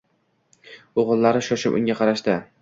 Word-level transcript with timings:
O‘g‘illari 1.03 1.43
shoshib 1.49 1.79
unga 1.81 1.99
qarashdi 2.01 2.41